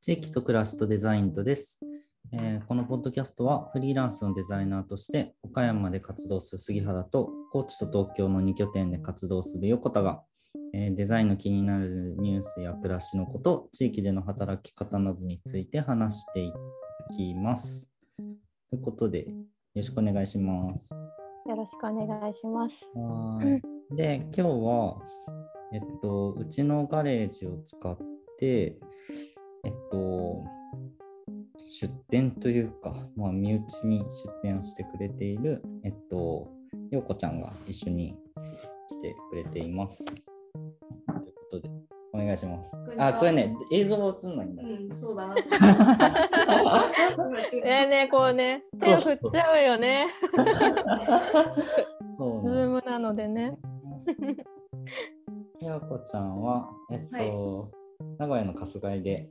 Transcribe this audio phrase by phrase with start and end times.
[0.00, 1.80] 地域と暮らしとデザインとです、
[2.32, 10.22] えーこのポッドキャストはフリーランスのデザイナーとして岡山で活動する杉原と高知と東京の2拠点で活動する横田が、
[10.72, 16.52] えーデザインの気になるニュースや暮らしのこと、地域での働き方などについて話してい
[17.14, 17.90] きます。
[18.70, 19.34] ということで、よ
[19.76, 20.94] ろしくお願いします。
[20.94, 22.86] よろしくお願いします。
[22.94, 23.67] はーい。
[23.90, 24.98] で、今日は、
[25.72, 27.96] えっと、うちのガレージを使っ
[28.38, 28.76] て、
[29.64, 30.44] えっと、
[31.64, 36.50] 出店というか、まあ、身内に出店をしてくれている、えっと、
[36.90, 38.14] ようこちゃんが一緒に
[38.90, 40.04] 来てくれています。
[40.04, 40.18] という
[41.06, 41.70] ことで、
[42.12, 44.62] お願いしますあ、これね、映像は映んないんだ。
[44.64, 45.34] うん、そうだな。
[45.34, 45.42] ね
[47.64, 50.08] えねえこうね手を振っちゃうよね。
[52.18, 53.56] そうズなんームなのでね。
[55.66, 57.78] ようこちゃんは、えっと、はい
[58.18, 59.28] 名古屋の春日井で、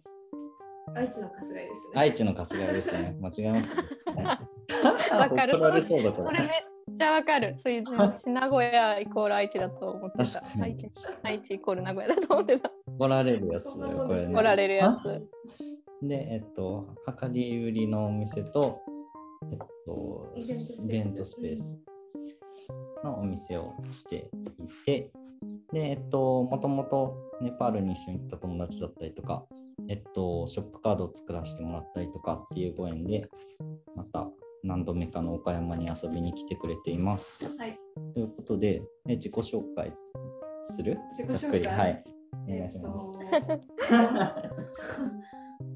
[0.93, 1.93] 愛知の春日井ですね。
[1.95, 3.15] 愛知の春日井ですね。
[3.21, 3.83] 間違えますね。
[5.11, 6.27] わかるれそうだこれ。
[6.27, 7.55] それめっちゃわかる。
[7.59, 10.89] そういう名古屋イコール愛知だと思ってた愛知
[11.23, 12.71] 愛知イコール名古屋だと思ってた。
[12.87, 14.33] 怒られるやつだよ、これ、ね。
[14.33, 16.07] 怒られるやつ。
[16.07, 18.81] で、えっと、量り売りのお店と、
[19.49, 20.45] えっと、イ
[20.89, 21.79] ベントスペース
[23.03, 25.11] のお店をしていて、
[25.71, 29.45] で、えっと、もともとネパールに一緒に行った友達だったりとか、
[29.89, 33.29] えっと、ショップカードを作らせてもらったりとかっていうご縁で、
[33.95, 34.27] また
[34.63, 37.47] 何度目かの岡山に遊びに来てくれています。
[37.57, 37.77] はい。
[38.13, 39.93] ということで、え自己紹介
[40.63, 40.97] する？
[41.17, 41.65] 自己紹介ざっくり。
[41.67, 42.03] はい。
[42.47, 42.95] お願いします。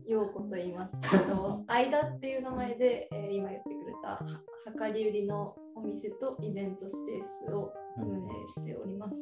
[0.05, 3.69] と、ようこと言いますけど、間っていう名前で、えー今言って
[4.01, 9.15] たは量り売りのお店とイベントスペースを運営しております。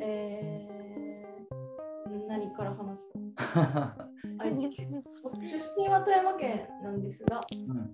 [0.00, 3.92] えー、何から話すの？
[4.38, 5.02] 愛知県。
[5.22, 7.40] 僕出身は富山県なんですが、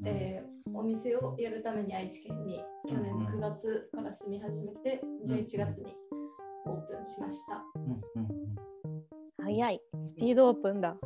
[0.05, 5.97] えーお店をやるために愛知県に去年の9月から住み始めて11月に
[6.67, 7.63] オープンしました。
[7.77, 8.55] うんうんうん
[9.41, 9.81] 早い。
[10.01, 10.97] スピードオープンだ。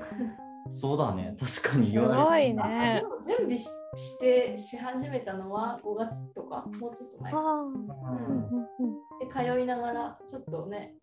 [0.70, 3.00] そうだね、確かにす言われてごいあね。
[3.02, 3.06] で。
[3.06, 7.38] も準備ししてし始めたのは5月とかもうちょっと前か。
[7.38, 7.54] ああ。
[7.54, 7.74] うん。
[7.74, 8.68] うんうん
[9.20, 10.94] で通いながらちょっとね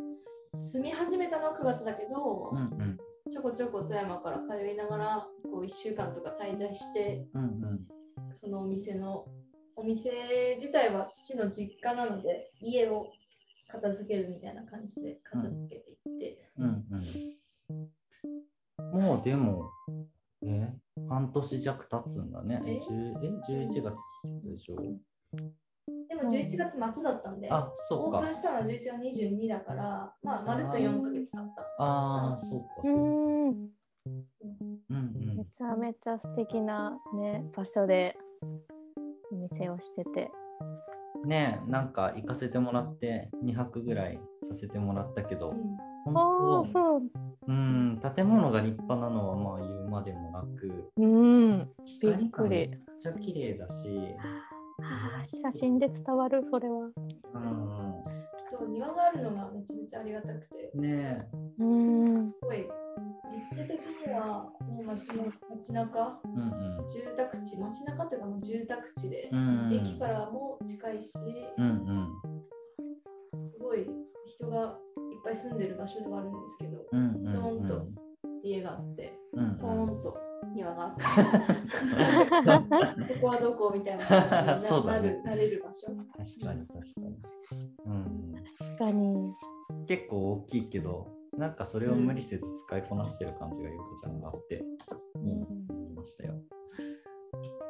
[0.56, 2.98] 住み始めたのは9月だけど、うんうん。
[3.30, 7.88] ちょこちょこ富山から通いながらこう1週間とか滞在してうんうん。
[8.32, 9.26] そのお店の
[9.76, 13.08] お店自体は父の実家なので家を
[13.68, 17.95] 片付けるみたいな感じで片付けていって、うんうん
[18.92, 19.70] もうでも、
[20.44, 20.74] え、
[21.10, 22.62] 半年弱経つんだね。
[22.66, 23.14] え？10
[23.52, 23.96] え？11月
[24.44, 24.76] でしょ？
[26.08, 28.34] でも11月末だったんで、あ、そうかオープン。
[28.34, 28.92] したのは11月
[29.22, 33.00] 22だからまあまるっと4ヶ月経ったああ、そうか、そううか。
[33.52, 33.70] ん。
[34.90, 38.16] うんめちゃめちゃ素敵なね場所で
[39.32, 40.32] お店をしてて。
[41.24, 41.30] うん。
[41.30, 45.78] ねえ、なんか行かせてもらって2泊ぐらいさせてもらったけど、うん
[46.08, 47.02] あ本当あそう。
[47.48, 51.66] うん、建物が立派なのはまあ言うまでもなく、うん。
[52.02, 52.78] びっ光がくりめちゃ。
[52.78, 53.88] くちゃ綺麗だし、
[54.82, 56.90] あー写真で伝わるそれは。
[57.34, 58.04] うん、
[58.58, 60.72] そう庭があるのがめちゃめちゃありがたくて。
[60.76, 61.28] ね
[61.60, 62.30] うん。
[62.30, 62.68] すごい。
[63.52, 66.22] 立地的にはもう街の街中。
[66.26, 66.88] え、うんうん。
[66.88, 67.60] 住宅地。
[67.60, 71.14] 街中っていうかもう住宅地で、うん駅からも近いし、
[71.58, 71.66] うん
[73.34, 73.48] うん。
[73.48, 73.88] すごい。
[74.28, 74.80] 人が
[75.12, 77.88] いっぱい住んでる場所ではあるんですけど、うんうんドーンと
[78.44, 79.14] 家があって。
[79.34, 79.58] うん。
[79.58, 81.04] ポーンと庭があって
[83.14, 85.22] ここはどこみたいな感じにそうだね。
[85.24, 85.88] なれる場所。
[85.88, 87.18] 確かに確かに、
[87.86, 89.34] うん、確かに。
[89.88, 91.08] 結構大きいけど
[91.38, 94.62] なんかそれを無理せず使いこなしてる感じがゆうこちゃんがあって、いい
[95.68, 96.36] と思いましたよ、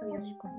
[0.02, 0.50] 確か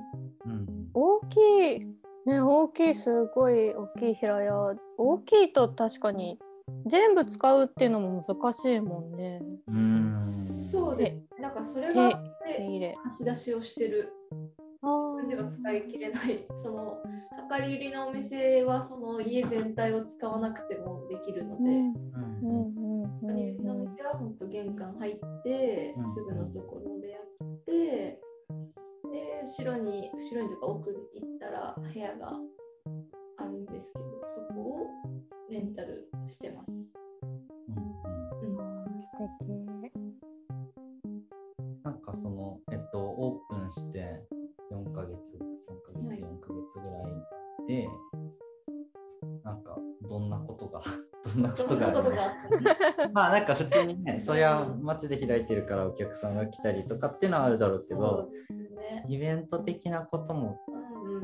[0.46, 0.52] に。
[0.52, 1.36] うん、大き
[1.76, 1.80] い。
[2.26, 4.74] ね大きいすごい大きい平屋。
[4.98, 6.40] 大きいと確かに
[6.86, 9.40] 全部使うっていうのも難しいもんね。
[9.68, 10.18] うん。
[10.22, 11.24] そうです。
[11.40, 12.22] なんかそれが。
[13.02, 14.12] 貸し出しをしてる。
[14.82, 14.86] あ
[15.18, 16.46] 自分では使い切れない。
[16.56, 17.02] その
[17.50, 21.94] 量り売りのお店はその家全体を使わなくてもできるので、うん。
[21.94, 22.40] うん。
[22.42, 28.20] うんうん量り売りのお店は本当玄関入ってうんすぐのところでやってで
[29.42, 32.32] 後ろに後ろにとか奥に行ったら部屋が
[33.38, 34.90] あるんですけどそこを
[35.50, 36.92] レンタルしてます。
[36.92, 36.98] 素
[39.40, 39.52] 敵。
[41.84, 44.22] なんかそのえっとオープンして
[44.72, 45.46] 4ヶ月3
[45.84, 47.88] ヶ月はい4ヶ月ぐらいで、
[49.44, 49.78] なんか
[50.08, 50.82] どんなことが
[51.34, 53.08] どんなことがありました？
[53.10, 58.28] まあなんか普通にねそりゃ街で開いてるからお客さんが来たりとかっていうのはあるだろうけそど
[58.76, 59.04] ね。
[59.08, 60.58] イベント的なことも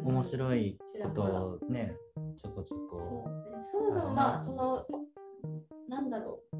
[0.05, 1.97] 面白いことをね
[2.34, 3.56] ちょこちょそこう。
[3.56, 4.87] ね、そもそもまあその
[5.88, 6.56] なんだろう。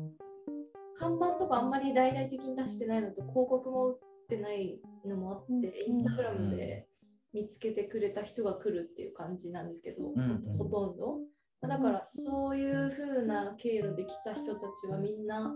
[0.94, 5.64] 看板とかあんまり大々的に出してないのと広告も打ってないのもあって、うん。
[5.64, 6.86] インスタグラムで
[7.32, 10.58] 見つけてくれた人が来るっていう感じなんですけど、んうん。
[10.58, 11.19] ほとんど。
[11.60, 15.54] まあだからそういう風な経路で来た人たちはみんな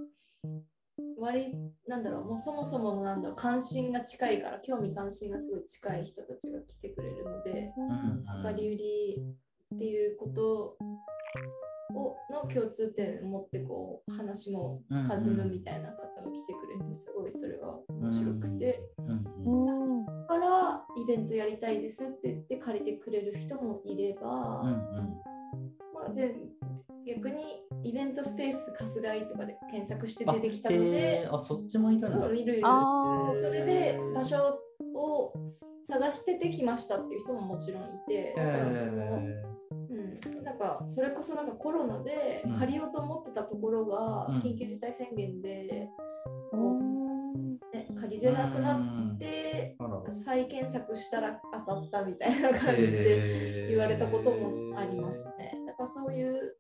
[1.19, 1.55] 割
[1.87, 8.43] なんだろうもうそもそものなんだろう関心が近いから興味関心がすごい近い人たちが来てくれるので、うん。
[8.45, 9.37] 量り売り
[9.77, 10.77] っていうこと
[11.95, 19.13] をの共通点を持ってこう話も弾むみたいな方が来てくれてすごいそれは面白くて、うんう
[19.45, 20.07] うんん。
[20.07, 24.73] だからイベントやりたいですって言って借りてくれる人もいれば、うん
[25.95, 26.35] まあ、全
[27.07, 32.63] 逆にイベントスペース貸すがいとかで検索してあ出てきたのであそっちもいるんだ、うんいるいる。
[32.65, 34.59] あそれで場所
[34.95, 35.33] を
[35.85, 39.23] 探しててきましたっていう人ももちろんいてだからその、
[40.59, 42.59] なんかそれこそなんかコロナでうん。
[42.59, 44.39] 借りようと思ってたところがうん。
[44.39, 45.91] 緊急事態宣言で、
[47.73, 48.83] ね、借りーれなくなっう
[49.15, 49.19] ん。
[49.19, 49.77] て
[50.13, 55.53] 再検索したら当たったみたいな感じで言われたこともありますね。
[55.67, 56.57] だからそういう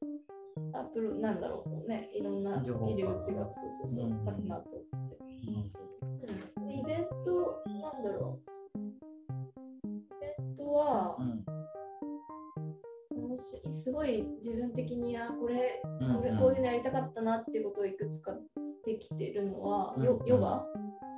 [0.74, 4.28] アプロなんだろうねいろんな情報か入り口がそうそうそううん。
[4.28, 5.16] あるなと思って。
[6.68, 8.40] イベントなんだろ
[8.74, 8.78] う。
[8.78, 11.16] イベントは、
[13.38, 18.32] すごい自分的にあこれうんこれこういうのやりたかったなっていうことをいくつか
[18.84, 20.26] できてるのは、ヨうん。
[20.26, 20.64] ヨガ、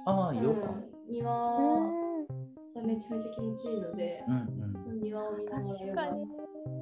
[0.07, 0.71] ああヨガ。
[0.71, 0.89] うん。
[1.11, 4.83] 庭がめちゃめちゃ気持ちいいので、うんうん。
[4.83, 6.09] その庭を見ながらヨガ。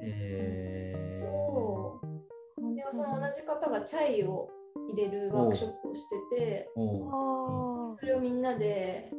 [0.03, 2.01] えと、
[2.75, 4.49] でもその同じ方がチャイを
[4.89, 9.11] 入れるワークショップをしてて、それをみんなで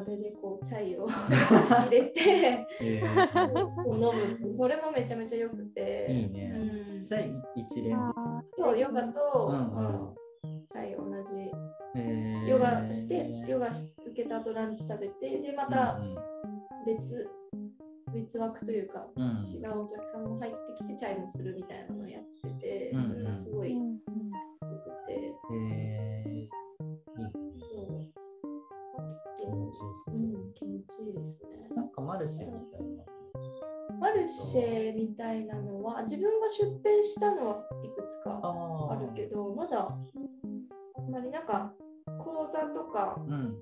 [0.00, 4.52] 鍋でこうチャイを 入れてえー、飲む。
[4.52, 6.06] それもめちゃめちゃ良くて。
[6.10, 6.52] いいね。
[6.96, 7.04] うん。
[7.04, 7.20] じゃあ
[7.54, 8.12] 一連あ
[8.56, 10.10] そうヨガと、うんうん。
[10.10, 10.66] うん。
[10.66, 11.50] チャイ同じ。
[11.96, 12.48] えー。
[12.48, 16.16] ヨガして、ヨガし受けた後ランチ食べてでまたうん
[16.84, 17.28] 別、
[18.12, 19.46] 別枠というかうんうん。
[19.46, 23.08] 違うお客さんも入ってきてチャイもするみたいなのをやってて、うんうん。
[23.08, 25.93] それがすごい良くて、えー、
[31.00, 31.68] うん、気持ちいいですね。
[31.74, 33.04] なんかマルシェみたいな。
[34.00, 41.72] マルシェみたいなのは自分が出店したのはいくつかああるけどまだあんまりなんか
[42.22, 43.54] 講座とかうん。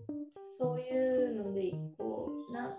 [0.58, 2.76] そういうのでこうな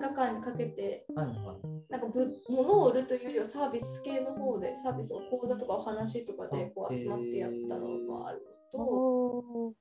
[0.00, 1.92] 2日間かけてはいはい。
[1.92, 9.74] なんかぶ物を売るというよりはサービス系の方でサービスを講座とかお話とかでこあう集まってやったのもあるーのと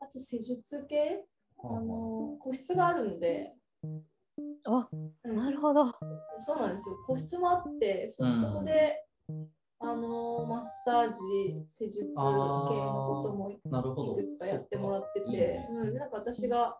[0.00, 1.24] あと施術系
[1.58, 3.52] あはの個室があるので、
[4.64, 4.88] あ
[5.24, 5.36] うん。
[5.36, 5.94] なるほど。
[6.38, 6.96] そうなんですよ。
[7.06, 8.40] 個室もあってそ,、うん。
[8.40, 9.04] そこで
[9.78, 11.18] あのマッサージ
[11.68, 15.66] 施術系のこともいくつかやってもらってて。
[15.70, 16.78] うん、でなんか私が、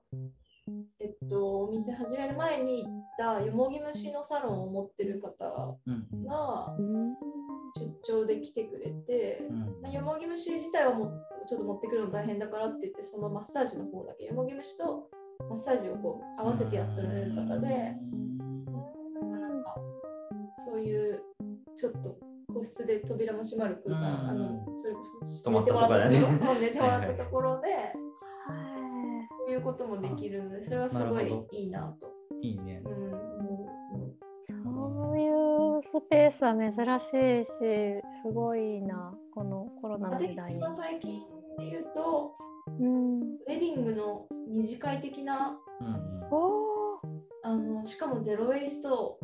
[0.98, 6.06] えっと、お店始める前に行ったよもぎ虫のサロンを持ってる方うん。
[6.12, 7.14] うんがうん
[8.02, 9.58] 出張で来てくれて、うん。
[9.82, 11.12] まあ、よもぎ虫自体はもう
[11.46, 15.08] ちょっと持ってくるの大変だからって言ってそのマッサージの方だけよもぎ虫と
[15.50, 17.94] マッサージをこう合わせてやってられる方で、な
[19.48, 19.74] んか
[20.64, 21.20] そういう
[21.76, 22.16] ちょっと
[22.54, 24.30] 個室で扉も閉まる空間、うん。
[24.30, 25.00] あのそれこ
[25.88, 26.18] だね。
[26.60, 27.68] 寝てもらったところで
[28.48, 28.75] はい
[29.50, 32.12] いうこともできるのでそれはすごいいいなと。
[32.42, 32.82] いいね。
[32.84, 33.36] うん
[34.76, 37.50] もそういうスペースは珍しいし、
[38.22, 40.54] すごいな、このコロナうで一の時代。
[40.54, 40.60] に。
[40.60, 41.20] 番最近
[41.58, 42.34] で言うと
[42.78, 45.94] うん、ウェディングの二次会的なうんうん。
[46.30, 47.16] おー。
[47.44, 49.18] あのしかもゼロ・ウェイスト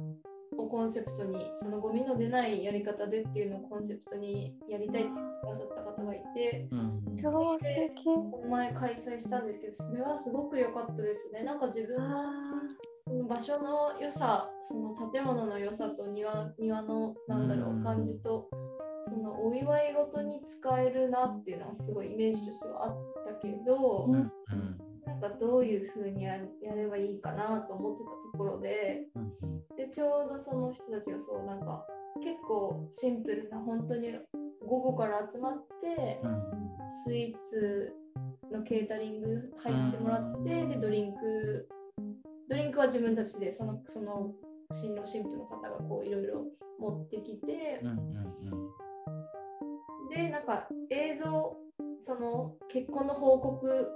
[0.62, 7.16] をコンセプトにそのゴミの出ないやり方でっていうのをコンセプトにやりたいって言ってくださった方がいてうん。
[7.20, 8.04] 超素敵。
[8.04, 11.42] この前開催したんですけどそれはすごく良かったですね。
[11.42, 12.32] なんか自分のあ
[13.06, 18.48] その場所の良さその建物の良さと庭庭のなんだろうんう感じと
[19.08, 24.81] そのお祝い事に使えるなっていうのはすごいイメージとしてはあったけど、うんうん
[25.22, 29.76] かどういう風にややればいいかなと思ってたところでうん。
[29.76, 31.86] でちょうどその人たちがそうなんか
[32.22, 34.14] 結構シンプルな本当に
[34.66, 36.42] 午後から集まってうん。
[37.06, 37.94] スイーツ
[38.52, 41.68] のケータリング入ってもらってでドリンク
[42.48, 44.32] ドリンクは自分たちでそのその
[44.72, 46.44] 新郎新婦の方がこういろいろ
[46.78, 47.80] 持ってきて、
[50.14, 51.56] でなんか映像
[52.00, 53.88] その結婚の報告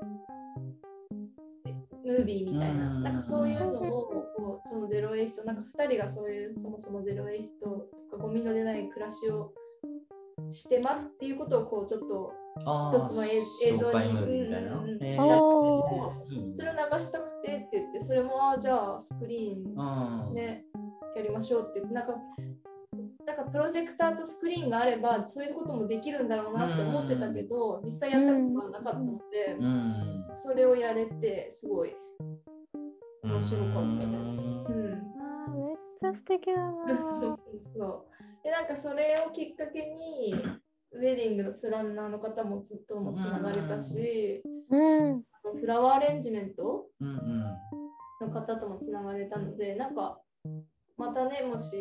[2.07, 3.03] ムービーみたいなうん。
[3.03, 3.83] なんかそういうのを
[4.37, 9.53] こうそのゼロエイストなんか2人がそういうそもそもゼロエイストとかゴミの出ない暮らしを
[10.51, 12.33] してますっていうことをこうちょっと
[12.65, 13.29] あ一つの映
[13.65, 20.35] 映像にうんうんうんえーおいいねそれを流したくてって言ってそれもあじゃあスクリーンうん。
[20.35, 20.65] ね
[21.17, 22.15] やりましょうって言ってなんか
[23.27, 31.95] なんかプロジェクターとスクリーンがあればそういうこともできるんだろうなって思ってたけど実際やったことがなかったのでうんそれをやれてすごい
[33.23, 34.41] 面白かったです。
[34.41, 37.39] うんうんあーめっちゃ素敵だな。
[37.75, 40.35] そうでなんかそれをきっかけに
[40.93, 45.23] ウェディングのプランナーの方もずっともつながれたし、うん。
[45.33, 47.57] あのフラワーアレンジメントうんうん
[48.21, 50.19] の方ともつながれたのでなんか
[50.97, 51.77] またねもし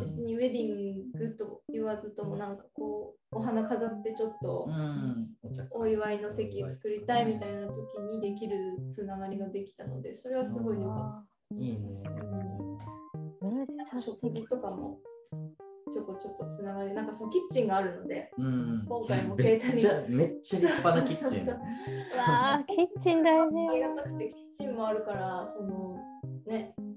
[0.00, 5.28] 別にウェディングと言わずともなんかこうお花飾ってちょっとうん。
[5.70, 8.56] お祝いの席作りたいみたいな時にできる
[8.90, 11.22] つながりができたのでそれはすごい良か
[11.54, 11.88] っいいね。
[13.40, 14.44] めっちたゃ食事。
[14.46, 14.98] とかも
[15.90, 18.84] ちょこちょこつながりなんかそのキッチンがあるのでうん。
[18.86, 21.46] 今回もめっケータリングちゃめっちゃ立派なキッチン。
[21.48, 21.56] わ
[22.54, 23.68] あ、キッチン大事。
[23.68, 23.96] ありがよ。
[23.96, 25.96] たくてキッチンもあるからその
[26.46, 26.87] ねうん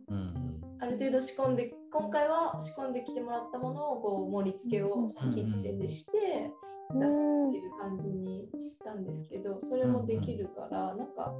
[0.82, 6.52] ある程度仕込んで今回は仕込んできてもらったものをこう盛り付けをキッチンでして
[6.94, 11.34] 出すっていう感じにしたんですけどそれもできるからなんか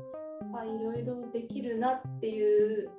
[0.56, 2.90] あいろいろできるなっていう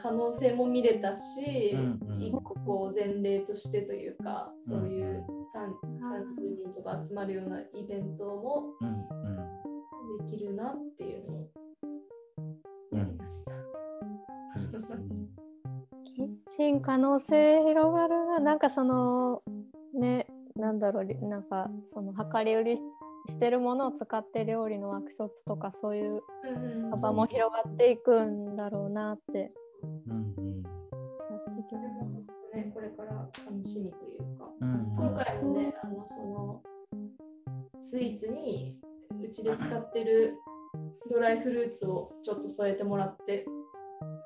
[0.00, 2.22] 可能性も見れたし、うんうん。
[2.22, 5.68] 一個こう前例としてというかそういうう3
[6.02, 8.74] 30人とか集まるようなイベントも
[10.28, 11.50] できるなっていうのを
[12.92, 13.52] うんやりました。
[16.48, 18.38] キッチン可能性広がるな。
[18.38, 19.42] なんかその
[19.94, 20.26] ね、
[20.56, 22.82] なんだろう、りなんかその量り売りし
[23.28, 26.22] してるものを使って料理のワークショップとかそういう
[26.90, 29.48] 幅も広がっていくんだろうなって。
[30.06, 30.62] うんうん
[31.28, 32.04] 素敵だな。
[32.54, 36.62] ね、これから楽しみというか、うん今回もね、あのその
[37.80, 38.78] スイーツに
[39.22, 40.36] うちで使ってる
[41.10, 43.44] ドライフルーツをちょっと添えてもらって、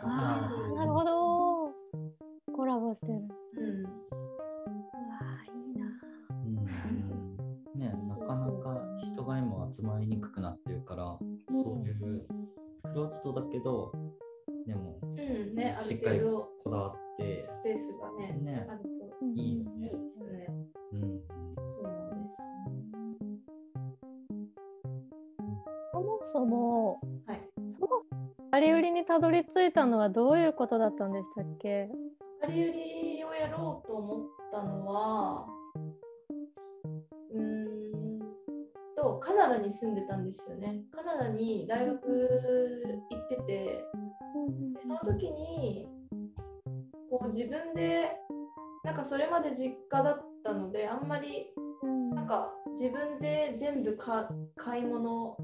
[0.03, 1.29] ああ、なるほど。
[2.94, 3.12] コラボしてる。
[3.12, 3.90] うん、うわ
[5.23, 5.87] あ、いいな。
[6.44, 6.61] うんう
[7.76, 7.80] ん。
[7.80, 11.18] ねなかなか人が今集まりにくくなってるから
[11.50, 12.26] そういう
[12.82, 13.92] クローズドだけど
[14.66, 16.49] でもうん、ね、あるしっかり程度。
[16.64, 17.42] こだわって。
[17.44, 18.66] スペースがね、ね。
[18.68, 18.88] あると。
[19.23, 20.47] うんいいよいいねですよね。
[20.92, 21.20] うん
[21.68, 22.37] そうなんです。
[25.92, 27.40] そもそも、はい。
[27.70, 31.88] そもそもあり売りにたどり着いたのはどういうことだったんでしたっけ？
[32.50, 35.47] 借り売りをやろうと思ったのは、
[37.33, 38.19] うーん
[38.97, 40.83] と、カナダに住んでたんですよね。
[40.90, 42.00] カナダに大学
[43.11, 43.85] 行ってて、で
[44.83, 45.87] その時に
[47.09, 48.11] こう自分で
[48.85, 51.47] なんかそれまで実家だったのであんまり
[52.14, 55.37] なんか自分で全部か買い物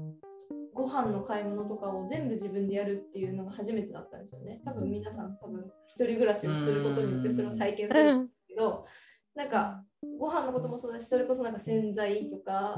[0.77, 4.61] ご飯の買い物とかを全部自分でやるっていうのが初めてだったんですよね。
[4.63, 8.85] 多分皆さん多分一人暮らしをすることによってそれを体験するんですけど
[9.33, 9.83] なんか
[10.19, 12.77] ご飯のこともそうだしそれこそなんか洗剤とか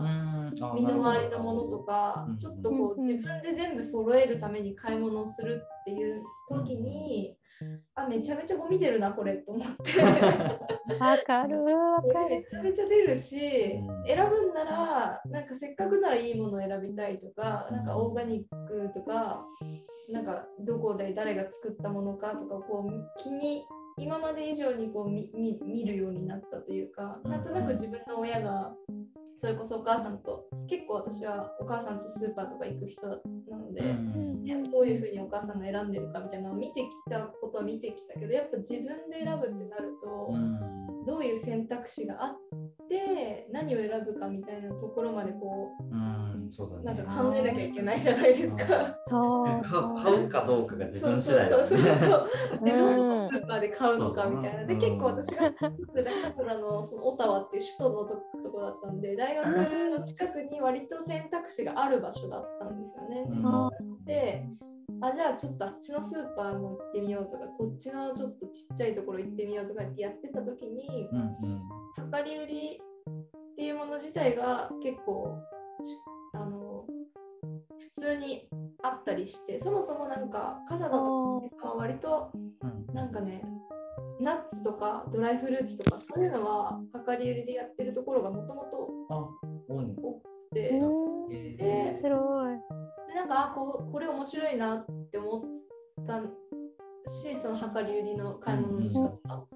[0.74, 2.38] 身の回りのものとかうん。
[2.38, 7.36] ちょっとこううん自分で全部揃えるために買い物をするっていう時に
[7.96, 10.02] あめちゃめちゃゴミ出るなこれと思って。
[10.02, 12.46] わかるわかめる。
[12.50, 14.06] ちゃめちゃ出るしうん。
[14.06, 19.46] 選ぶんならなんかせっかくならいいものを選びたいとかなんかオーガニックとか
[20.12, 23.64] なんかどこで誰が作ったものかとかこう気に
[23.98, 28.72] 今まで以上にこう見見見るようになったというかなんとなく自分の親が
[29.38, 34.29] それこそお母さんと結構私はお母さんとスーパーとか行く人なので、ね
[34.72, 40.34] どういうふうにお母さんが選んでるかみたいなのを見てきたことは見てきたけどやっぱ自分で選ぶってなると、
[41.06, 42.38] どういう選択肢があっ
[42.88, 45.72] て何を選ぶかみたいなところまでこ
[46.52, 48.96] そううだねなんか考えなきゃいけないじゃないですか。
[49.08, 52.30] そうか 買うかどうかが自そう分そうそうそうそう。
[52.66, 54.66] で、うんどのスーパーで買うのかみたいな。
[54.66, 63.16] で、結構私が住んでたカナダのそのオタワっていう首都のとところだったんで、大学の近くに割と選択肢がある場所だったんですよね。
[63.16, 64.46] でうんそうで、
[65.02, 71.62] あ、じゃあちょっとあっちのスーパーも行ってみようとか、こっちのちょっとちっちゃいところ行ってみようとかってやってた時に、うんうん
[72.12, 75.38] 量り売りっていうもの自体が結構
[76.34, 76.86] あの
[77.78, 78.48] 普通に
[78.82, 83.44] あったりしてそもそもなんかカナダとかは割とうんなんかね
[84.20, 89.28] ナッツとかドライフルーツとかそういうのは量り売りでやってるところがもともとあ、
[89.68, 89.94] 多いの。
[89.96, 92.39] 多くて、面白い。
[93.20, 96.22] でなんかあこうこれ面白いなって思った
[97.10, 99.48] しその量り売りの買い物の仕方、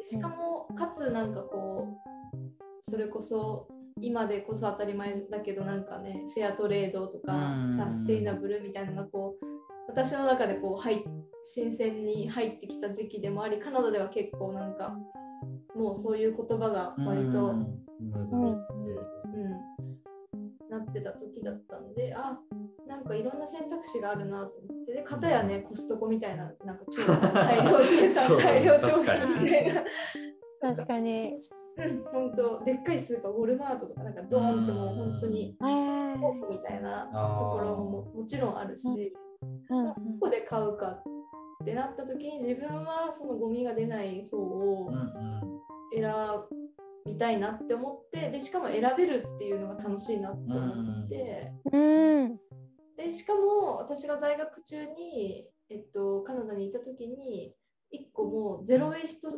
[0.00, 3.68] うしかもかつなんかこうそれこそ
[4.00, 7.76] 今でこそ当たり前だけどなんかねフェアトレードとかうん。
[7.76, 9.44] サステイナブルみたいなのがこう
[9.88, 10.98] 私の中でこう入っ
[11.42, 14.94] 新鮮に入ってきた時期でもありカナダでは結構なんか
[15.74, 17.80] もうそういう言葉が割と、うん。
[17.98, 18.42] うん。
[18.42, 18.60] うん。
[20.68, 22.38] なってた時だったんであ
[22.90, 29.84] なんかいろんな選択肢があるなと思ってで片やねコストコみたいななんか超 大量生産大量消確か費みたいな。
[30.60, 31.32] 確かに。
[31.76, 36.20] うん、本当でっかいスーパーウォルマートとかなんかドーンってもう本当にえー。
[36.20, 39.14] オフみたいなところももちろんあるし
[39.70, 39.86] うん。
[39.86, 41.02] どこで買うか
[41.62, 45.40] ってなった時に自分はそのゴミが出ない方をうんうん。
[45.94, 46.12] 選
[47.06, 51.52] びたいなって思ってでしかも選べるっていうのが楽しいなって思って。
[51.72, 52.40] うん。
[53.00, 57.54] でしかも私が在学中に、えっと、カナダにいた時に
[57.92, 59.30] 1個もうゼロウェイスト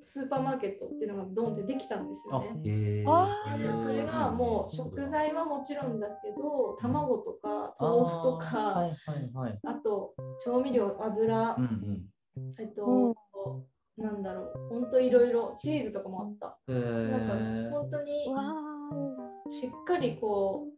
[0.00, 3.04] スーパーマーケットっていうのがドンってできたんですよあね。、へえ。
[3.06, 9.58] あでそれがもう食材はもちろんだけど卵とか豆腐とかはいはいはい。
[9.64, 11.64] あと調味料油、うん
[12.36, 12.52] うん。
[12.58, 13.14] えっと、うん
[13.94, 18.24] なんだろう本当いろいろチーズとかもあったへなんえか本当に。
[19.48, 20.71] しっかりこう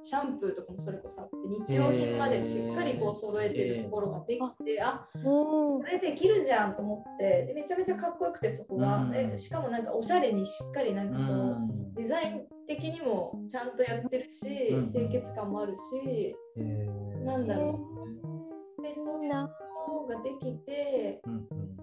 [0.00, 5.82] シャンプーとかもそれこそあって日用品までしっかりこう揃えてるところができて、あうんこ。
[5.84, 11.28] れできるじゃんと思ってでめちゃめちゃかっこよくてそこが、うしかもなんかおしゃれにしっかりなんかこう、う
[11.68, 17.78] んデザイン的にもちゃんとやってるし、うん清潔感もあるしへえなんだろ
[18.82, 19.32] でそういう。
[19.32, 21.81] のができてうんうん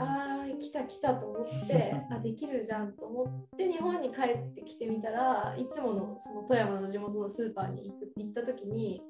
[0.00, 9.02] あー来た来たと思って あできるじゃんと思って日本に帰ってきてみたらいつものその富山の地元のスーパーに行く行った時に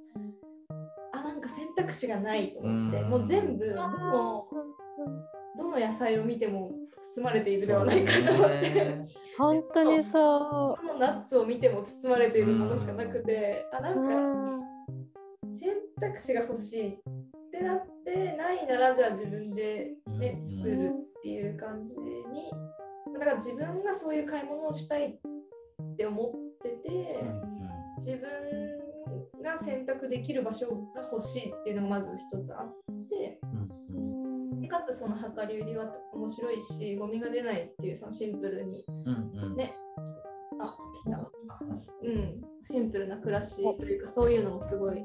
[1.12, 4.46] あなんか選択肢がないと思ってうんもう全部どの
[5.58, 6.72] どの野菜を見ても
[7.16, 8.60] 包まれているではないかと思って。
[8.60, 9.04] ね
[9.36, 14.04] 本当にそどのナッツを見ても包まれているものしかなくて、あなう。
[14.04, 14.20] んかう
[14.58, 14.60] ん
[15.56, 16.98] 選択肢が欲しいっ
[17.50, 17.90] てなって
[18.36, 20.46] ないならじゃあ自分で、ねうん。
[20.46, 22.50] 作るっていう感じに
[23.12, 27.24] だから自分がそういう買い物をしたいって思ってて、
[27.98, 32.76] 自分が選択できる場所が欲しいっていうのがまず一つあっ
[33.08, 33.38] て
[34.60, 38.84] でかつその量り売りは面白いしゴミが出ないっていうそのシンプルに
[39.56, 39.74] ね。
[40.62, 41.16] あ来た。
[41.16, 41.30] あ
[42.02, 44.96] うん、シンプルな暮らしというかそういうのもすごい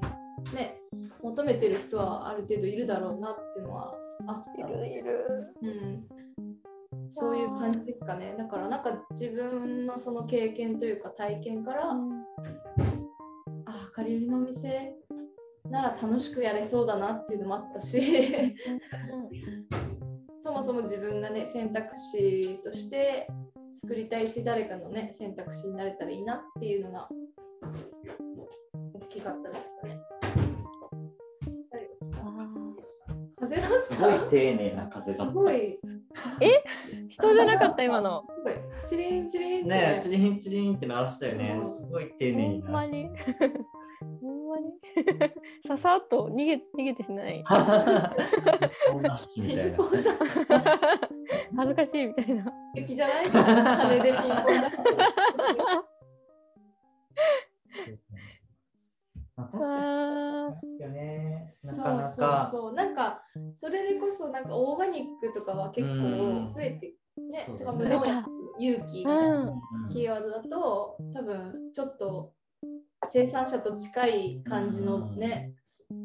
[0.54, 0.80] ね
[1.26, 3.96] 求めてる人はある程度いるだろうなっていうのは
[4.28, 5.26] あったいのでるいる。
[5.62, 8.36] うん、そういう感じですかね。
[8.38, 11.92] だからなんか自分のその経験というか体験から、
[13.66, 14.94] あ量り売りのお店
[15.70, 18.56] なら楽しくやれそうだなっていうのもあったし
[20.44, 23.28] そもそも自分がね選択肢として
[23.74, 27.10] 作りたいし誰かのね選択肢になれたらいいなっていうのが
[28.94, 30.15] 大きかったですかね。
[33.46, 35.34] 風だすごい丁寧な風だった。
[35.34, 35.80] すごい
[37.10, 38.24] 人じゃなかった今の。
[38.38, 38.54] すごい
[38.88, 41.62] チリンチリンって、ねチリンチリンって鳴らしたよねう。
[41.62, 42.96] んすごい丁寧にほん鳴らした。
[42.96, 43.10] まに。
[44.22, 44.74] ほんまに。
[45.68, 47.44] ささっと逃げ逃げてしない。
[47.48, 49.78] こんなしみたいな。
[51.58, 52.52] 恥ずかしいみたいな。
[52.76, 53.30] 敵じゃない？
[53.30, 54.72] 羽でピンポンだ
[59.36, 60.78] 確かあに
[61.64, 61.78] よね。
[61.78, 62.50] なそうかなそうか。
[62.52, 62.74] そう。
[62.74, 63.22] なんか
[63.54, 72.34] それでこそなんかオーガニックとかは結構増えてねとか無農薬勇気みたいなうんキーワードだと多分ちょっと
[73.12, 75.54] 生産者と近い感じのね、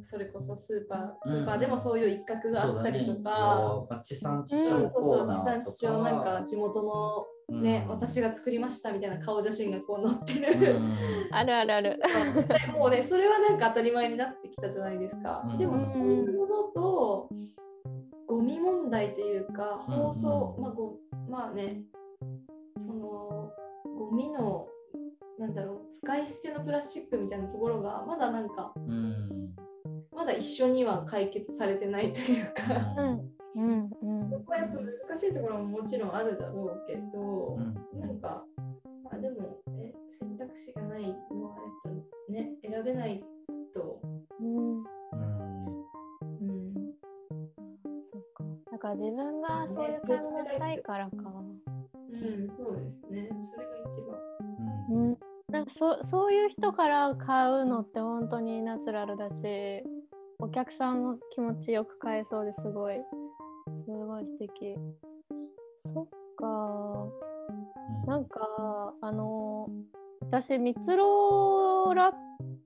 [0.03, 10.79] それこそスーパースーパーでもそういう一角があったりとか、地産地消なんか地元のね、私が作りましたみたいな顔写真がこう載ってる、
[11.33, 12.01] あるあるある。
[12.73, 17.29] もうねそれはなんか当たり前になってきたじゃないですか、うんでもそういうものと
[18.27, 21.83] ゴミ問題というかうん放送、まあごまあね
[22.77, 23.53] その
[23.85, 24.69] ゴミの
[25.39, 29.55] なんだろう使い捨てのプラスチックみたいなところがまだなんかうん。
[30.21, 32.63] まだ一緒には解決されてないというか、
[33.57, 34.45] うんうん。
[34.45, 38.01] こはやっぱ難しいところももちろんあるだろうけど、うん。
[38.01, 38.45] なんか
[39.11, 41.09] あでもえ選択肢がないの
[41.45, 43.25] はやっぱね選べない
[43.75, 44.01] と、
[44.41, 44.79] うん。
[44.79, 44.85] うん。
[48.71, 48.95] うん、か。
[48.95, 51.15] 自分がそういう買い物したいからか。
[51.17, 53.29] うん、そうですね。
[53.41, 54.19] それが一番。
[54.91, 55.11] うん。
[55.11, 55.19] うん、
[55.51, 59.83] なんかそそういう人から買うのって本当にナチュラルだし
[60.39, 62.97] お客さんの気持ちよく買えそうですごい
[63.85, 64.77] すごい素敵。
[65.93, 67.07] そっか。
[68.07, 69.69] なんかあの
[70.21, 72.14] 私蜜ろラッ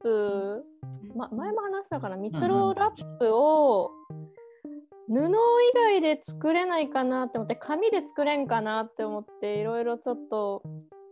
[0.00, 0.64] プ、
[1.16, 2.16] ま、前も話したかな？
[2.16, 3.90] 蜜ろラップを
[5.08, 5.30] 布以
[5.74, 10.62] 外で作れないかなって思って紙で作れんかなって思っていろいろちょっと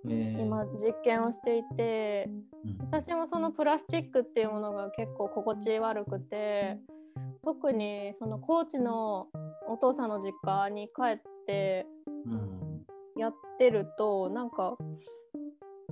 [0.09, 0.43] えー。
[0.43, 2.29] 今実験をしていて
[2.65, 2.79] うん。
[2.81, 6.79] 私もそのプラスチックっていうものが結構心地悪くて
[7.45, 9.29] 特にその高知の
[9.69, 11.87] お父さんの実家に帰って
[12.27, 12.63] うん。
[13.17, 14.77] やってるとなんか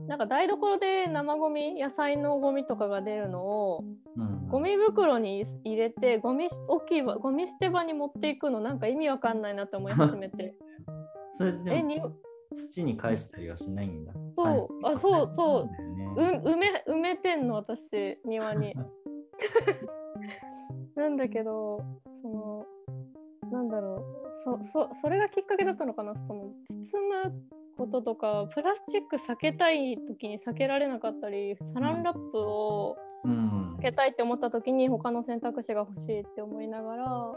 [0.08, 3.84] なんか台所で生ゴミ野菜のゴミとかが出るのを
[4.16, 4.48] うん。
[4.48, 10.54] ゴミ袋に入れてゴミ置き場ゴミ捨て場に持っていくのなんか意味わかんないなって思い始めて。
[11.30, 11.84] それで
[12.52, 14.12] 土に返したりはしないんだ。
[14.36, 14.86] そう。
[14.86, 15.68] あそうそう。
[16.16, 18.74] う埋め埋めてんの私庭に。
[20.96, 21.80] なんだけど
[22.22, 22.66] その
[23.50, 27.32] なんだろうそそそれがきっかけだったのかなその包む
[27.76, 33.48] こととかプラスチック避けたい時に避けられなかったりサランラップをうん。
[33.78, 37.32] 避けたいって思った時に他の選択肢が欲しいって思いながら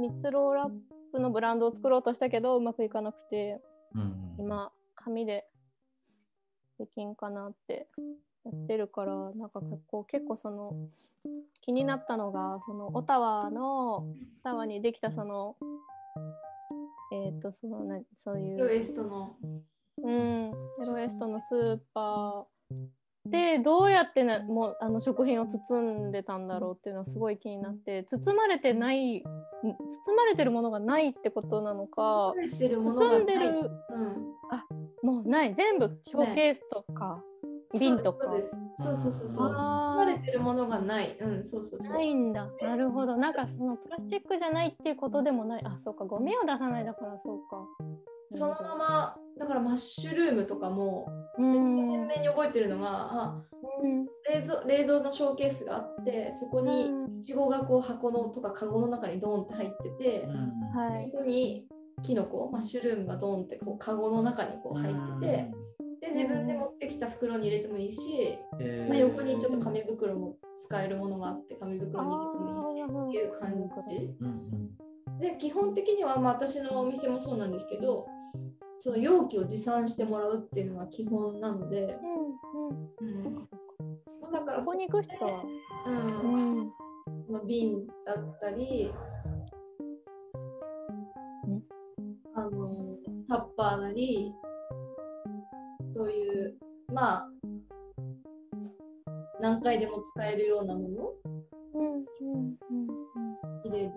[0.00, 0.70] 蜜ろうラッ
[1.12, 3.60] プのブランドを作ろうとしたけどうまくいかなくて
[3.94, 4.36] うん。
[4.38, 5.44] 今紙で
[6.78, 7.88] できんかなって
[8.44, 10.72] やってるからなんか結構結構その
[11.62, 14.06] 気になったのがそのオタワのオ
[14.42, 15.56] タワにできたその
[17.12, 19.36] えっ、とそのなそういうロエストの。
[20.02, 20.52] うん
[20.82, 34.34] エロエストのスーパーでどうやってなもうあの食品を包んでたんだろうっていうのはすごい気になって包まれてないん包まれてるものがないってことなのか包んでるうん。
[35.04, 37.22] もうない全部ショーケースとか、
[37.78, 38.26] 瓶とか。
[38.26, 39.48] そうですそうそうそうそう。
[39.48, 41.16] 包あまれてるものがない。
[41.20, 41.92] うん、そうそうそう。
[41.94, 42.48] ないんだ。
[42.60, 43.16] なるほど。
[43.16, 45.62] なんかそのプラスチックじゃないっていうことでもない。
[45.64, 46.04] あそうか。
[46.04, 47.66] ゴミを出さないだからそうか。
[48.30, 51.08] そのまま、だからマッシュルームとかも、
[51.38, 51.80] うん。
[51.80, 53.42] 鮮明に覚えてるのが、あ
[53.82, 54.06] うん。
[54.28, 57.20] 冷蔵冷蔵のショーケースがあって、そこにうん。
[57.20, 60.78] いちごがこう箱のとかカゴの中にドーンって入ってて、うん。
[60.78, 61.10] はい。
[61.10, 61.66] ここに
[62.02, 65.50] キノコ、マッシュルームがドーンってこうカゴの中にこう入ってて、
[66.04, 74.14] で自分で持ってきた袋に入れてもいいし、えーまあ、横にちょっと紙袋も使えるものがあって紙袋に入れてもいいっていう感じ。
[75.20, 78.06] で基本的にはまあ私のお店もそうなんですけど
[78.78, 83.24] その容器を持参してもらうっていうのが基本なので、うんうん。
[83.24, 83.34] うん。
[84.20, 85.42] まあだからそこに行く人は、
[85.86, 86.60] うん。
[86.60, 86.72] うん、
[87.26, 88.92] その瓶だったり
[92.34, 94.32] あのタッパーなり
[95.86, 96.54] そういう
[96.92, 97.30] まあ
[99.40, 101.02] 何回でも使えるようなもの？
[101.04, 101.16] を
[101.74, 102.86] うんうんうん。
[103.64, 103.90] 入れる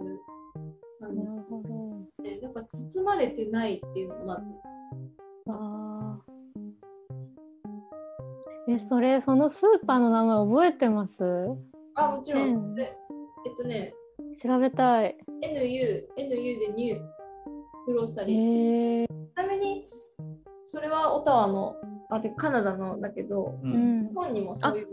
[0.99, 1.35] 感じ。
[1.37, 4.51] るほどでだから包まれてないっていうのがまず。
[5.49, 8.73] あー。
[8.73, 11.23] えそれそのスーパーの名前覚えてます？
[11.95, 12.83] あもちろうんえ
[13.49, 13.93] っとね。
[14.41, 15.15] 調べたい。
[15.41, 17.01] NU、NU でニュー。
[17.85, 19.07] グローサリー。
[19.07, 19.89] ちなみに、
[20.69, 21.77] それはオタワの、
[22.09, 24.01] あ、でカナダのだけど、ううん。
[24.01, 24.87] ん日本にもそういう、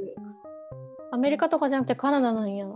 [1.11, 2.67] アメリカとかじゃなくてカナダなんや。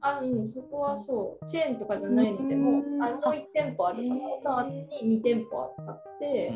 [0.00, 2.62] あ、うん、そこはそう、チェーンとかじゃないので、うん。
[2.62, 6.50] もう、あもう1店舗あるから、オタワに2店舗あって、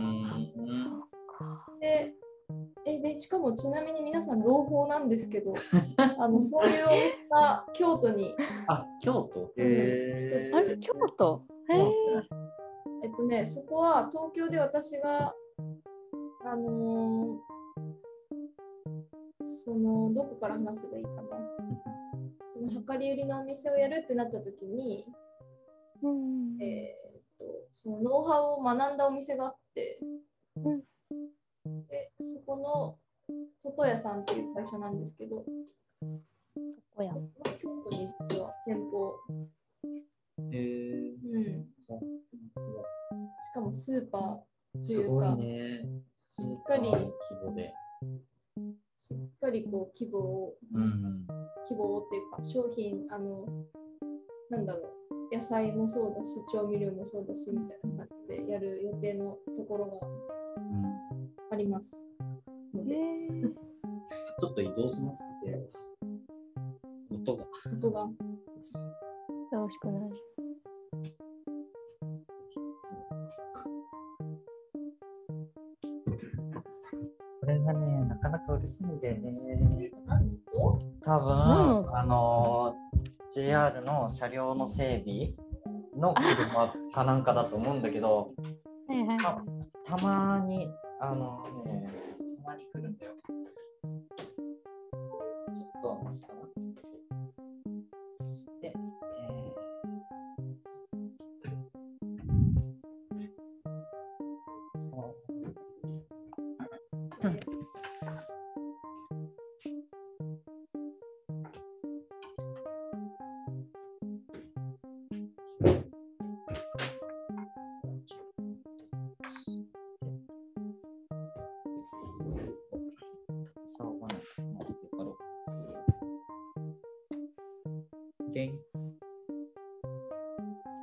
[1.80, 2.14] で、
[2.86, 5.54] えでしかもちなみに皆さん朗報なんですけど
[6.18, 8.34] あのそういうお店が京都に
[8.66, 9.40] あ、京都？
[9.40, 10.56] うんへ一つ。
[10.56, 11.42] あれ京都？
[11.70, 11.92] へえ
[13.04, 15.34] えっとね、そこは東京で私が、
[16.44, 17.53] あのー
[19.42, 21.22] その、どこから話せばいいかな。
[22.46, 25.05] その量り売りのお店をやるってなった時に、
[26.03, 30.01] うんえーっと、そのノウハウを学んだお店があって、
[30.57, 30.83] うん。
[31.88, 32.98] で、そこの
[33.62, 35.44] トトヤさんっていう会社なんですけど、
[36.01, 36.07] そ
[36.96, 37.11] こや。
[37.11, 39.14] そこが京都に実は店舗、
[40.51, 41.12] へー。
[41.31, 45.82] うん、しかもスーパーとすいうか、ごいね。
[46.30, 47.02] しっかり規
[47.44, 47.72] 模で。
[48.96, 51.26] しっかりこう規模をうん
[51.66, 53.44] 希望っていうか商品あの
[54.48, 54.90] なんだろ
[55.32, 60.06] う野菜もそうだし調味料もそうだしみたいな感じでやる予定のところが
[60.56, 60.85] うん。
[61.50, 62.06] あります
[62.72, 63.28] のへでえ
[64.40, 65.70] ちょっと移動しますって。
[67.11, 67.46] 音が。
[67.76, 68.12] 音がよ
[69.52, 70.11] ろしくない
[77.64, 79.90] がね、なかなかうるさいんだよね。
[81.05, 82.75] 多分あの
[83.33, 85.33] JR の車両の整備
[85.96, 88.33] の車かなんかだと思うんだけど、
[88.88, 89.18] はいはい。
[89.18, 90.70] たたまに、
[91.01, 91.88] あのね、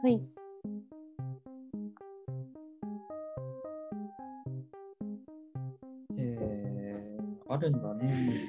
[0.01, 0.21] はい。
[6.17, 8.45] えー、あるんだね。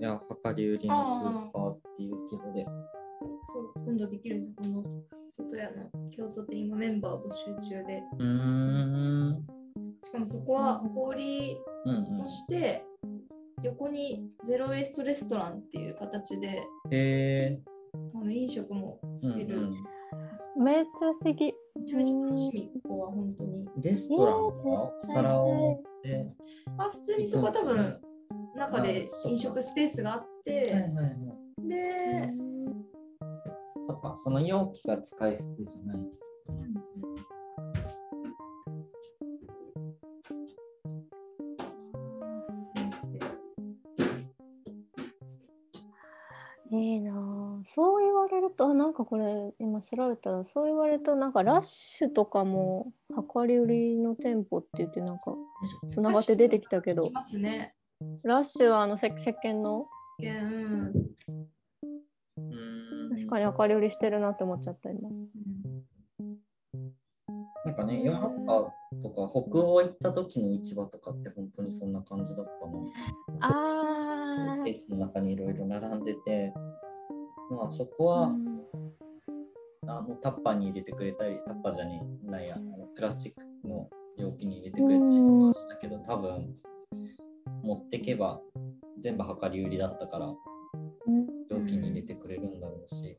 [0.00, 2.64] いや、量り売りのスーパーっていう規模で。
[2.64, 4.54] そう今度できるんですよ。
[4.56, 8.02] この外屋の京都店今メンバー募集中で。
[8.18, 9.46] うーん。
[10.02, 12.84] しかもそこは氷うんをして、
[13.62, 16.90] 横にゼロウェイストレストランっていう形でうん。
[16.92, 17.60] へ
[18.14, 19.74] あの飲食もーつける、うん
[20.58, 21.52] めっちゃ素敵。
[21.74, 23.68] めちゃめちゃ楽しみ、ここは本当に。
[23.76, 24.40] うん、レストランか？
[24.42, 26.32] お皿を持って。
[26.78, 28.00] あ、普通にそこは多分
[28.54, 30.84] 中で飲食スペースがあっはいはいて、はい。
[34.16, 35.96] で、その容器が使い捨てじゃない。
[46.68, 52.92] いいなぁそう言われるとあなんかこれ今調べたらそう言われるとなんかラッシュとかも
[53.34, 55.34] 量り売りの店舗って言ってなんか
[55.88, 57.12] つながって出てきたけど。
[58.24, 59.86] ラッシュはあのせ石鹸の？
[60.18, 60.92] うん。
[63.26, 65.10] うん確かに量り売りしてるなって思っちゃった今。
[67.64, 72.86] なんかね、ヨーロッパとか北欧行った時の市場とかって本当にそんな感じだったの。
[73.40, 76.54] あケースの中にいろいろ並んでて、
[77.50, 86.54] まあそこーは、あのタッパーに入れてくれたり、タッパーじゃねえないや、あのプラスチックの容器に入れてくれたりとかしたけど、多分
[87.64, 88.40] 持ってけば
[88.98, 90.32] 全部量り売りだったから、
[91.58, 93.16] 容器に入れてくれるんだろうし、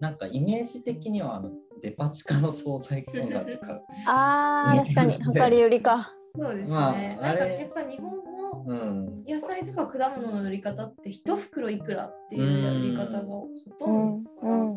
[0.00, 1.50] なんかイメージ的にはあの
[1.82, 6.12] デパ地下の惣菜コーナーとか、 あー確かに量り売りか。
[6.38, 6.74] そうですね。
[6.74, 8.26] まあなんかやっぱ日本の
[8.66, 14.30] うん、野菜とか果物の売り方って一袋いくらっていう売り方がほとうんんど。
[14.42, 14.70] うん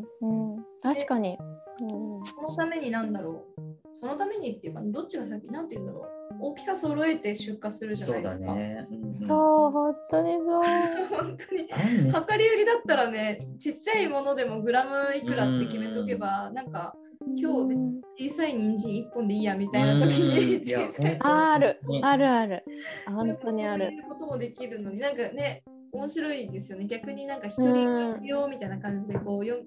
[0.54, 1.38] うん確かに、
[1.82, 6.10] うんそのためになんだろうそのためにっていうかどっちが先なんて言うんだろう。
[6.42, 8.54] 大きさ揃えて出荷するじゃそうだないですか。
[8.54, 8.88] ね。
[8.92, 9.14] うんうん。
[9.14, 10.64] そう本当にそう。
[11.10, 11.68] 本当に。
[11.68, 16.96] 量り売りだったらねちっちゃいものでもグラムいくらって決めとけばなんか
[17.36, 20.50] 今日別に小さい人参1本でいいやみたいな時うん。
[20.50, 22.02] に小さいあるね。
[22.04, 22.64] あるある。
[23.08, 23.88] 本当にある。
[23.88, 26.86] そういうこともできるのになんかね面白いですよね。
[26.86, 29.58] 逆になんか一人し用みたいな感じでこうよ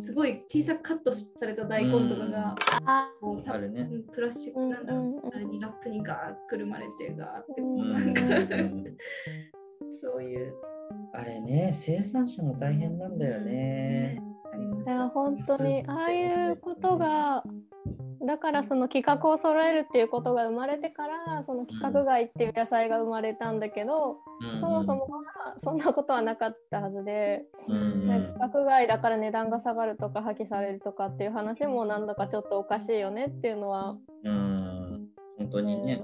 [0.00, 2.54] すごい小さくカットされた大根とかが
[3.20, 3.88] うたあるね。
[3.90, 4.92] うんプラスチックなんだ。
[5.34, 8.14] あれにラップにガーッくるまれてガーってこううん。
[8.14, 8.96] なんかうん。
[10.00, 10.54] そういう。
[11.12, 14.22] あれね、生産者も大変なんだよね。
[14.52, 14.90] あります。
[14.90, 17.44] いや本当にああいうことが
[18.26, 24.60] だからその規格を揃えるっていうことが生まれてからその規格外っていう野菜が生まれたんだけど、うん。
[24.60, 28.02] そもそもはそんなことはなかったはずで、うん。
[28.02, 35.08] 規格外だから値段が下がるとか破棄されるとかっていう話もなんだかちょっとおかしいよねっていうのは、うん、
[35.38, 36.02] 本当にね。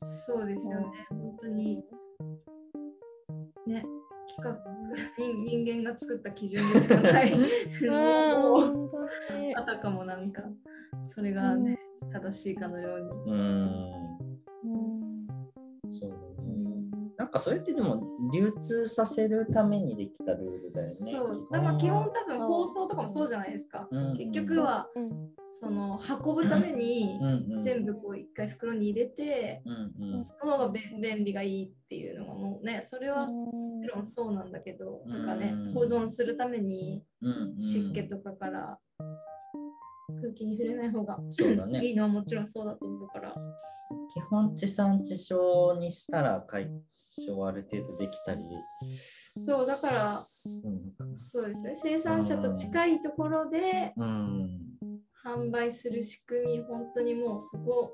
[0.00, 0.86] そうですよね。
[1.10, 1.84] 本当に。
[3.66, 3.84] ね
[4.28, 4.56] 企画
[5.16, 7.32] 人人間が作った基準でしかない。
[7.32, 7.40] うん、
[7.90, 8.88] のを
[9.56, 10.42] あたかもなんか
[11.10, 11.78] それがね
[12.12, 13.32] 正しいかのように。
[13.32, 13.40] うん、
[14.64, 14.76] う
[15.86, 15.92] ん。
[15.92, 16.56] そうだね。
[17.16, 20.94] なんかそれってでも流通させるためにできたルールだよね。
[20.94, 21.48] そう。
[21.50, 23.88] だからまあ基本多分放送とかもそうじゃないですか。
[23.90, 24.16] うん。
[24.16, 30.24] 結局はうんその運ぶためにうんうん、全部こう一回袋に入れてうんうん。
[30.24, 33.50] その方が便便利がいいっていうのがもうねそれはも
[33.82, 37.60] ちろんそうなんだけどとかねうん保存するためにうんうん。
[37.60, 38.78] 湿気とかから
[40.20, 41.84] 空気に触れない方がそうだね。
[41.84, 43.34] いいのはもちろんそうだと思うから。
[44.12, 46.68] 基本地産地消にしたら解
[47.26, 48.38] 消ある程度できたり。
[49.44, 51.74] そうだからそうですね。
[51.76, 54.60] 生産者と近いところでうん。
[55.26, 57.92] 販売する仕組み本当にもうそこ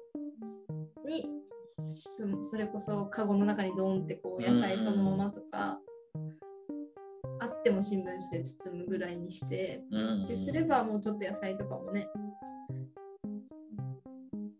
[1.07, 1.27] に
[1.91, 5.79] そそれこそカゴの中にドーンってこう野菜そのままとか、
[7.41, 12.09] あっても新聞紙で包むぐらいにして、うんですればもうちょっと野菜とかもね。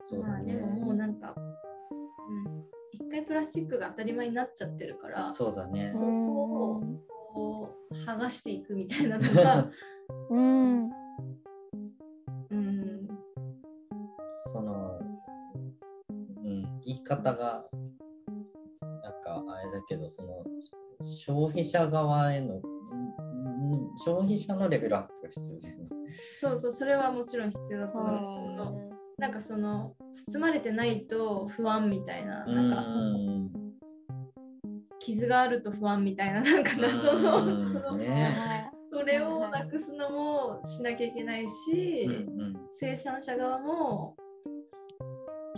[0.03, 0.33] そうだね。
[0.33, 5.91] まあでももうなんか、うん、一回プラスチックが当たり前になっちゃってるからそうだね。
[5.93, 6.81] そこを
[7.33, 9.69] こう剥がしていくみたいなのが、
[10.31, 10.91] うんうん、
[17.17, 17.65] 方が
[19.03, 20.45] なんかあれだけどその
[21.01, 22.63] 消費者側へのうん
[23.97, 25.89] 消費者のレベルアップが必要だよね。
[26.39, 33.51] そうそうそれはもちろん必要だと思うんですけどなんかその包まれてないと不安みたいななんかうん
[34.99, 42.63] 傷があると不安みたいななんか謎のうんそのねそれをなくすのもしなきゃいけないし、うん。
[42.75, 44.17] 生産者側も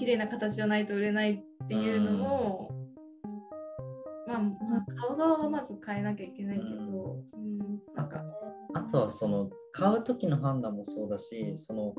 [0.04, 2.70] 綺麗な形じゃないと売れないっていうのも、
[4.28, 4.50] まあ、ま
[4.86, 7.58] あ買う側がまず変えなきゃいけないけど、うん
[7.94, 8.22] なんか
[8.74, 11.94] あとはその買う時の判断もそうだしその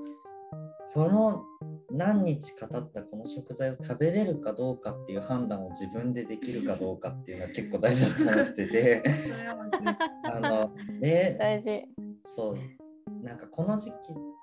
[0.94, 1.44] この
[1.92, 9.04] 何日か経ったこの食材を食べれるかどうかっていう判断を自分でできるかどうかっていうのは結構大事だと思ってて。
[10.24, 11.84] あので大事。
[12.22, 12.85] そう
[13.26, 13.94] なんかこの時期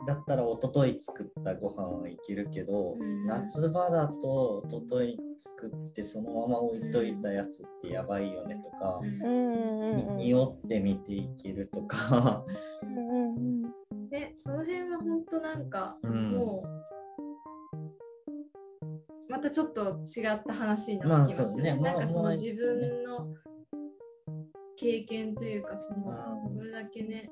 [0.08, 3.26] だったら一昨日作ったご飯はいけるけど、うん。
[3.26, 9.24] 夏場だと一昨日作ってそのまま置いといたやつってやばいよねとか、うん。
[9.24, 12.44] うんうんに匂ってみていけるとか。
[12.82, 14.08] うんうんうん。
[14.08, 16.32] でその辺は本当なんか、うん。
[16.32, 16.64] も
[19.30, 21.70] うまたちょっと違った話にまあなってきますよね。
[21.70, 21.92] そうね。
[21.92, 23.28] なんかそまあの自分の
[24.76, 26.56] 経験というかそのうん。
[26.56, 27.30] どれだけね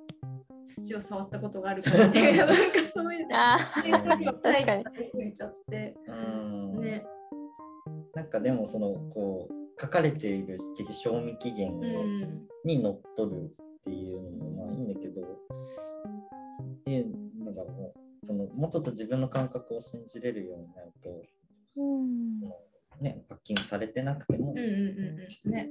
[0.70, 2.54] 土を触ったことがあるかっていう なんか
[2.92, 5.96] そういうあそういう時を確かに書いてすぎちゃって。
[6.06, 6.80] うん。
[6.80, 7.04] ね。
[8.14, 10.58] なんかでもそのこう書かれている
[10.92, 12.48] 賞味期限をうん。
[12.64, 13.50] にのっとるっ
[13.84, 15.22] ていうのもまあいいんだけど。
[15.22, 21.22] っていうのがもうそのもうちょっと自分の感覚を信じれるようになると
[21.76, 22.40] うん。
[22.40, 22.56] その、
[23.00, 25.52] ね、パッキングされてなくてもうんうんうんうん。
[25.52, 25.70] ね。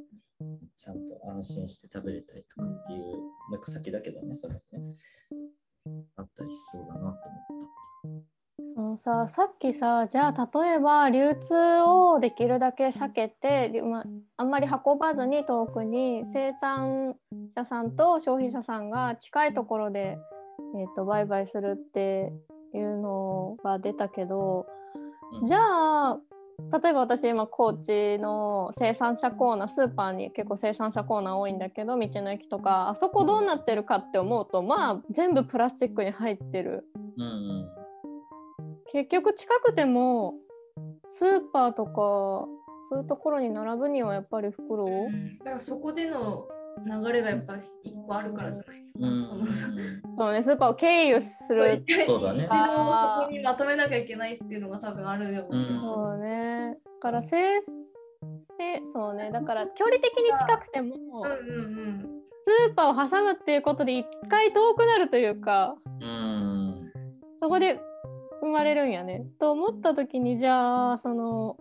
[0.75, 4.93] ちゃんと安心して食べれたりとかっていう、もう一個先だけどねそれはね。
[6.15, 8.23] あったりしそうだなと思っ
[8.75, 14.04] そのささっきさじゃあ例えば流通をできるだけ避けて、りま
[14.38, 17.15] あんまり運ばずに遠くに生産
[17.54, 20.17] 者さんと消費者さんが近いところで、
[20.78, 22.32] えー、と売買するって
[22.73, 24.65] いうのが出たけど
[25.41, 25.45] た。
[25.45, 26.19] じゃあ
[26.72, 36.86] 例えば私今高知の生産者コーナースーパーに結構生産者コーナー多いんだけど道の駅とかあそこどうなってるかって思うとまあ全部プラスチックに入ってる。
[37.17, 37.69] うんうん。
[38.91, 40.34] 結局近くても
[41.08, 41.91] スーパーとか
[42.89, 45.08] そういうところに並ぶにはやっぱり袋を、
[45.39, 46.48] だからそこでの
[46.85, 48.99] 流れがやっぱ一個あるからじゃないですか。
[48.99, 49.23] うん。
[49.23, 49.45] その
[50.17, 55.93] そうねスーパーを経由するそうだね一度そこにまとめなきゃいけないっていうのが多分あるような気がする。
[55.93, 56.77] そうね。
[56.83, 57.67] だからせせ
[58.93, 59.31] そうね。
[59.31, 62.09] だから距離的に近くてもうんうん
[62.67, 66.91] スーパーを挟むっていうことで一回遠くなるというかうん。
[67.41, 67.79] そこで
[68.41, 69.25] 生まれるんやね。
[69.39, 71.57] と思った時にじゃあその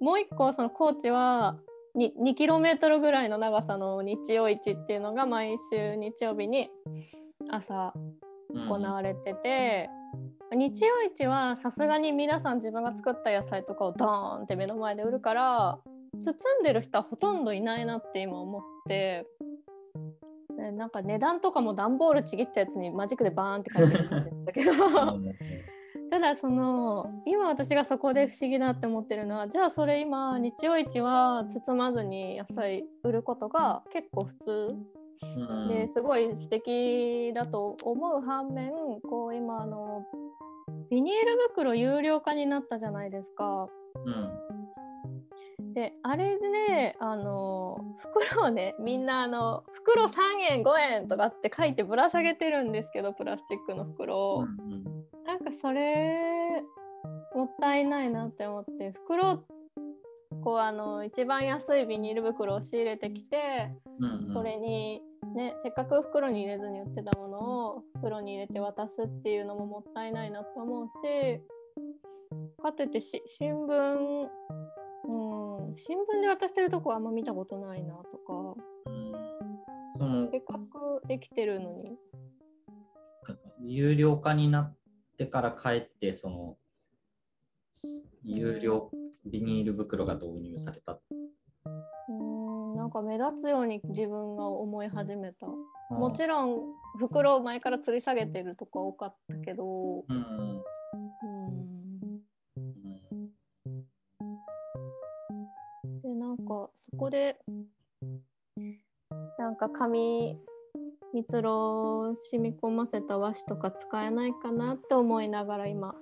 [0.00, 1.58] もう一個その高知は
[1.96, 6.70] 2, 2キロメートルぐらいの長さの日曜市っていうのが毎週日曜日に
[7.50, 7.92] 朝
[8.52, 9.88] うん行われてて、
[10.52, 15.78] 日曜市はさすがに皆さん自分が作った野菜とかをドーンって目の前で売るから
[16.20, 19.26] 包んでる人はほとんどいないなって今思って。
[20.60, 25.34] ねなんか値段とかも段ボールちぎったやつにマジックでバーンって書いてる感じだけどうん
[26.10, 34.68] ただその今私がそこで不思議だって思ってるのはじゃあそれ今日曜市は包まずに野菜売ることが結構普通
[35.68, 38.72] ですごい素敵だと思う反面
[39.08, 40.04] こう今あの
[40.90, 43.68] ビニール袋有料化になったじゃないですか。
[44.04, 44.50] うん
[45.74, 50.12] であれでねあの袋をねみんなあの袋3
[50.50, 54.40] 円5円とかって書いてぶら下げてるんですけどプラスチックの袋を。
[54.40, 54.89] うんなん
[55.50, 56.62] かそれ
[57.34, 59.44] もったいないなって思って袋
[60.42, 65.02] こうあの一番安いビニール袋を仕入れてきてうんそれに
[65.34, 71.40] ねせっかく袋に入れずに売ってたものを袋に入れて渡すっていうのももったいないなと思うし
[72.62, 74.28] かといってし新聞
[75.04, 79.12] うん新聞で渡してるとこはあんま見たことないなとかうん。
[79.92, 81.98] そのせっかくできてるのに。
[83.62, 84.74] 有料化になっ
[85.20, 86.56] てから帰ってその
[88.24, 88.90] 有料
[89.26, 90.98] ビニール袋が導入された。
[92.08, 95.46] うんなんか目立つように自分が思い始めた。
[95.90, 96.60] もちろん
[96.98, 100.62] 袋を前から吊り下げてるとか多かったけど、うん。
[100.96, 101.34] う
[105.86, 107.36] ん、でなんかそこで
[109.38, 110.40] なんか紙
[111.12, 115.94] 蜜蝋染み込ませた和紙とか使えないかなって思いながら今